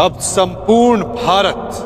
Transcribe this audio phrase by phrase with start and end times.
[0.00, 1.76] अब संपूर्ण भारत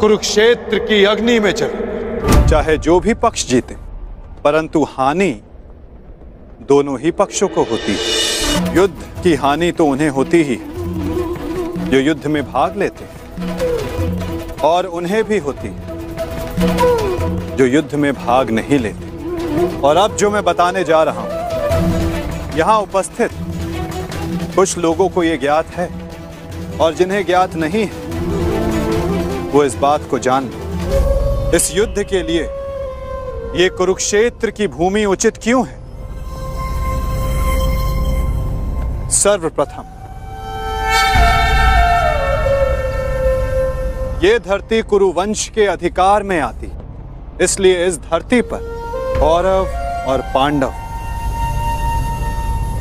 [0.00, 3.74] कुरुक्षेत्र की अग्नि में चले। चाहे जो भी पक्ष जीते,
[4.44, 5.30] परंतु हानि
[6.68, 10.56] दोनों ही पक्षों को होती है। युद्ध की हानि तो उन्हें होती ही
[11.90, 18.50] जो युद्ध में भाग लेते हैं, और उन्हें भी होती है, जो युद्ध में भाग
[18.50, 23.30] नहीं लेते। और अब जो मैं बताने जा रहा हूँ, यहाँ उपस्थित
[24.56, 25.88] कुछ लोगों को यह ज्ञात है
[26.80, 27.86] और जिन्हें ज्ञात नहीं,
[29.50, 32.42] वो इस बात को जान ले। इस युद्ध के लिए
[33.54, 35.78] ये कुरुक्षेत्र की भूमि उचित क्यों है?
[39.12, 39.84] सर्वप्रथम,
[44.24, 46.70] ये धरती कुरुवंश के अधिकार में आती,
[47.44, 48.60] इसलिए इस धरती पर
[49.18, 49.66] कौरव
[50.10, 50.72] और पांडव,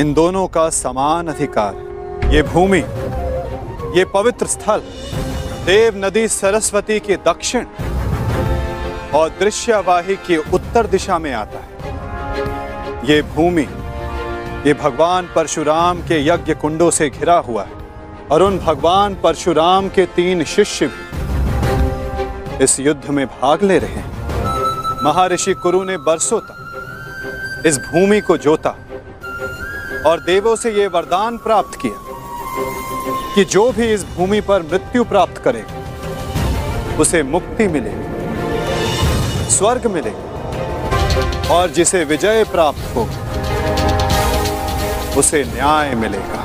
[0.00, 2.82] इन दोनों का समान अधिकार ये भूमि
[3.94, 4.82] ये पवित्र स्थल
[5.64, 7.64] देव नदी सरस्वती के दक्षिण
[9.14, 13.66] और दृश्यवाही के उत्तर दिशा में आता है। ये भूमि,
[14.66, 20.06] ये भगवान परशुराम के यज्ञ कुंडों से घिरा हुआ है और उन भगवान परशुराम के
[20.06, 27.62] तीन शिष्य भी इस युद्ध में भाग ले रहे हैं। महर्षि कुरु ने बरसों तक
[27.66, 28.70] इस भूमि को जोता
[30.06, 32.11] और देवों से यह वरदान प्राप्त किया।
[33.34, 41.70] कि जो भी इस भूमि पर मृत्यु प्राप्त करेगा उसे मुक्ति मिलेगी स्वर्ग मिलेगा और
[41.70, 43.02] जिसे विजय प्राप्त हो,
[45.20, 46.42] उसे न्याय मिलेगा।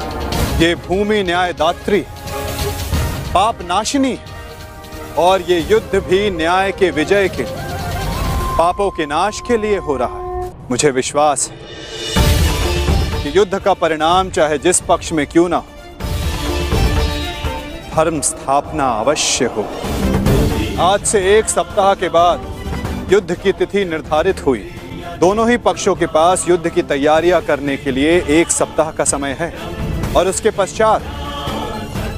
[0.59, 2.01] ये भूमि न्यायदात्री
[3.33, 4.17] पाप नाशिनी
[5.17, 7.43] और ये युद्ध भी न्याय के विजय के,
[8.57, 11.57] पापों के नाश के लिए हो रहा है। मुझे विश्वास है
[13.23, 15.76] कि युद्ध का परिणाम चाहे जिस पक्ष में क्यों ना हो
[17.97, 19.63] धर्म स्थापना अवश्य हो।
[20.81, 22.41] आज से एक सप्ताह के बाद
[23.11, 24.59] युद्ध की तिथि निर्धारित हुई।
[25.19, 29.35] दोनों ही पक्षों के पास युद्ध की तैयारियाँ करने के लिए एक सप्ताह का समय
[29.39, 29.51] है।
[30.15, 31.01] और उसके पश्चात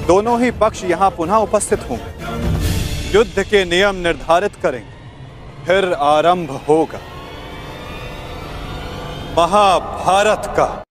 [0.06, 7.00] दोनों ही पक्ष यहाँ पुनः उपस्थित होंगे। युद्ध के नियम निर्धारित करेंगे फिर आरंभ होगा।
[9.38, 10.82] महाभारत का